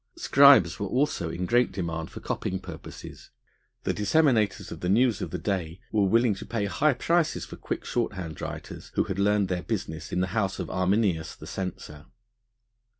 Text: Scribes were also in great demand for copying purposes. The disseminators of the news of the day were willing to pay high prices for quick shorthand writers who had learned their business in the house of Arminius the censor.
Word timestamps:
Scribes 0.15 0.79
were 0.79 0.87
also 0.87 1.29
in 1.29 1.45
great 1.45 1.71
demand 1.71 2.09
for 2.09 2.21
copying 2.21 2.59
purposes. 2.59 3.29
The 3.83 3.93
disseminators 3.93 4.71
of 4.71 4.79
the 4.79 4.89
news 4.89 5.21
of 5.21 5.29
the 5.29 5.37
day 5.37 5.79
were 5.91 6.07
willing 6.07 6.33
to 6.33 6.45
pay 6.47 6.65
high 6.65 6.95
prices 6.95 7.45
for 7.45 7.55
quick 7.55 7.85
shorthand 7.85 8.41
writers 8.41 8.89
who 8.95 9.03
had 9.03 9.19
learned 9.19 9.47
their 9.47 9.61
business 9.61 10.11
in 10.11 10.19
the 10.19 10.27
house 10.33 10.57
of 10.57 10.71
Arminius 10.71 11.35
the 11.35 11.45
censor. 11.45 12.07